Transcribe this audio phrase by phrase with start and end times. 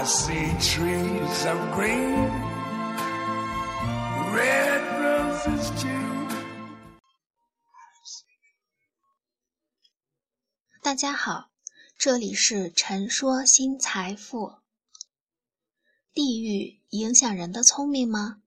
[0.00, 0.06] 大
[10.94, 11.50] 家好，
[11.98, 14.54] 这里是陈说新财富。
[16.14, 18.40] 地域影响人的聪明吗？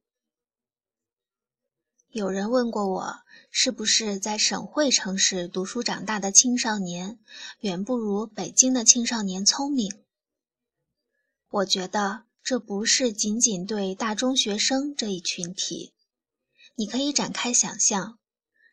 [2.09, 3.19] 有人问过我，
[3.51, 7.19] 是不是在省会城市读书长大的青少年，
[7.59, 10.02] 远不如北京的青少年聪明？
[11.53, 15.93] 我觉得这不是仅仅对大中学生这一群体。
[16.73, 18.17] 你可以展开想象，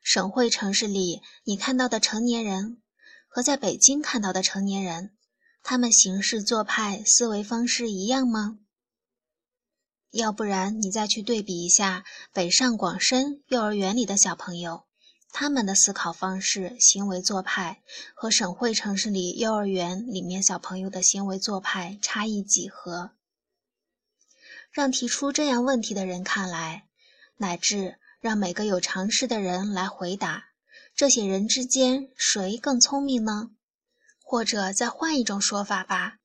[0.02, 2.80] 省会城市里你看到的成年人，
[3.28, 5.14] 和在北京看到的成年人，
[5.62, 8.60] 他们行事做派、思维方式一样吗？
[10.12, 14.84] 要不然，你再去对比一下北上广深幼儿园里的小朋友，
[15.32, 17.80] 他们的思考方式、行为做派
[18.14, 23.12] 和省会城市里幼儿园里面小朋友的行为做派差异几何？
[24.70, 26.86] 让提出这样问题的人看来，
[27.36, 30.50] 乃至让每个有常识的人来回答：
[30.94, 33.50] 这些人之间谁更聪明呢？
[34.22, 36.18] 或者再换一种说法吧。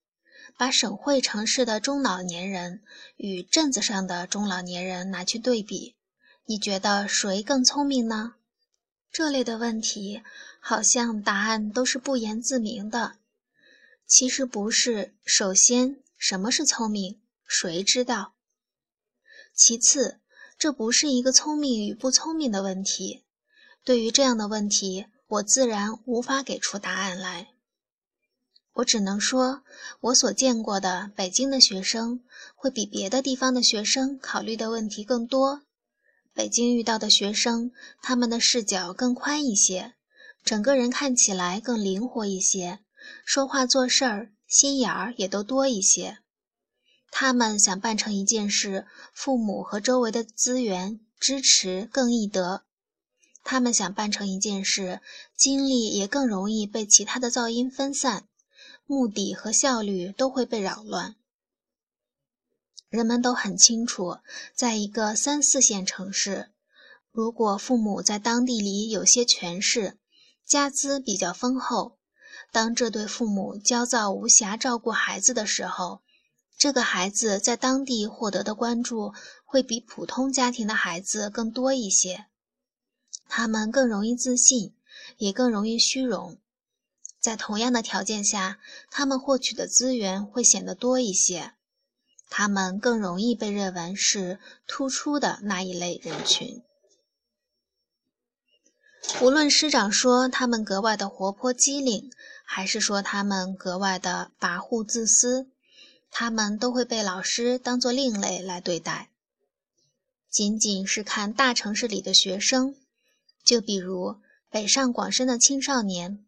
[0.58, 2.82] 把省会城市的中老年人
[3.18, 5.96] 与镇子上的中老年人拿去对比，
[6.46, 8.36] 你觉得谁更聪明呢？
[9.18, 10.22] 这类的问题
[10.60, 13.16] 好像答案都是不言自明的。
[14.06, 15.16] 其实不是。
[15.24, 17.22] 首先，什么是聪明？
[17.48, 18.34] 谁知道？
[19.54, 20.20] 其次，
[20.60, 23.24] 这不是一个聪明与不聪明的问题。
[23.86, 27.54] 对于这样的问题，我自然无法给出答案来。
[28.74, 29.64] 我只能说，
[30.02, 32.20] 我所见过的北京的学生
[32.54, 35.62] 会比别的地方的学生考虑的问题更多。
[36.36, 39.94] 北京遇到的学生，他们的视角更宽一些，
[40.44, 42.80] 整个人看起来更灵活一些，
[43.24, 46.18] 说话做事儿心眼儿也都多一些。
[47.10, 52.64] 他们想办成一件事，父母和周围的资源支持更易得；
[53.46, 55.00] 他们想办成一件事，
[55.38, 58.28] 精力也更容易被其他的噪音分散。
[58.86, 61.16] 目的和效率都会被扰乱。
[62.96, 64.20] 人们都很清楚，
[64.56, 66.52] 在一个三四线城市，
[67.12, 69.98] 如果父母在当地里有些权势，
[70.46, 71.98] 家资比较丰厚，
[72.54, 76.04] 当这对父母焦躁无暇照顾孩子的时候，
[76.58, 79.12] 这个孩子在当地获得的关注
[79.44, 82.28] 会比普通家庭的孩子更多一些。
[83.28, 84.74] 他们更容易自信，
[85.18, 86.38] 也更容易虚荣。
[87.20, 91.56] 在同样的条件下，他们获取的资源会显得多一些，
[92.30, 96.62] 他们更容易被认为是突出的那一类人群。
[99.22, 102.12] 无论师长说他们格外的活泼机灵，
[102.44, 105.48] 还是说他们格外的跋扈自私，
[106.10, 109.12] 他们都会被老师当作另类来对待。
[110.30, 112.76] 仅仅是看大城市里的学生，
[113.44, 114.18] 就比如
[114.50, 116.26] 北上广深的青少年。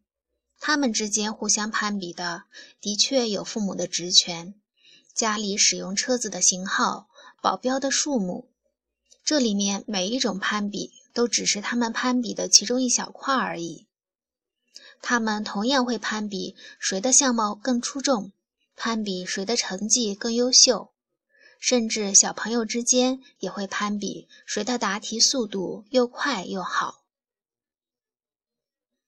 [0.60, 2.44] 他们之间互相攀比的，
[2.80, 4.56] 的确有父母的职权、
[5.18, 7.10] 家里使用车子的型号、
[7.42, 8.52] 保镖的数目。
[9.24, 13.88] 这里面每一种攀比，都只是他们攀比的其中一小块而已。
[15.02, 18.32] 他们同样会攀比谁的相貌更出众，
[18.76, 20.92] 攀比谁的成绩更优秀，
[21.60, 27.02] 甚至小朋友之间也会攀比谁的答题速度又快又好。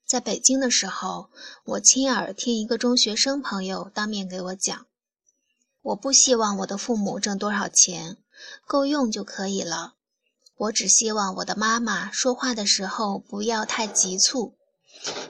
[0.08, 1.30] 在北京的时候，
[1.66, 4.88] 我亲耳听一个中学生朋友当面给我讲
[5.82, 8.18] ：“我不希望我的父母挣多少钱，
[8.68, 9.94] 够用就可以了。
[10.58, 14.56] 我只希望我的妈妈说话的时候不要太急促，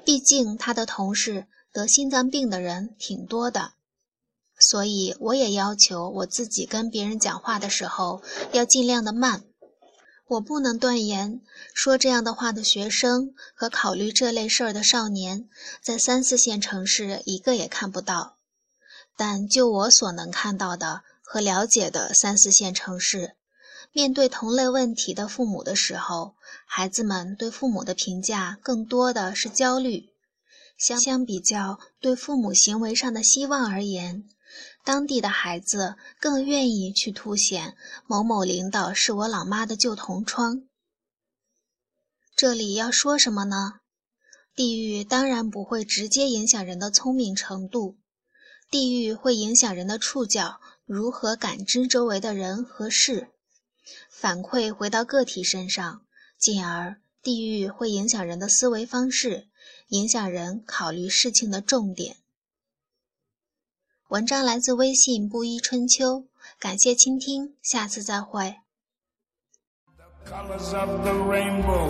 [0.04, 3.74] 毕竟她的同事得心脏病的人挺多的。
[4.60, 8.22] 所以我也要求我自己跟别人讲话的时候
[8.52, 9.44] 要尽量的慢。”
[10.30, 11.42] 我不能断言，
[11.74, 15.50] 说这样的话的学生和考虑这类事儿的少年，
[15.82, 18.39] 在三四线城市一个也看不到。
[19.20, 23.36] 但就我所能看到的和了解的三四线城市，
[23.92, 26.36] 面对同类问题的父母的时候，
[26.66, 30.06] 孩子们对父母的评价更多的是焦虑。
[30.78, 34.24] 相相比较对父母行为上的希望而言。
[34.86, 37.76] 当地的孩子更愿意去凸显
[38.08, 40.64] 某某领导是我老妈的旧同窗。
[42.38, 43.82] 这里要说什么呢？
[44.56, 47.98] 地域当然不会直接影响人的聪明程度，
[48.70, 53.30] 地域会影响人的触角如何感知周围的人和事，
[54.10, 56.02] 反馈回到个体身上，
[56.38, 59.48] 进而地域会影响人的思维方式，
[59.88, 62.18] 影响人考虑事情的重点。
[64.10, 66.26] 文章来自微信布衣春秋，
[66.60, 68.58] 感谢倾听，下次再会。
[70.26, 71.90] colors of the rainbow,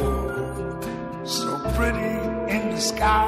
[1.26, 3.28] so pretty in the sky,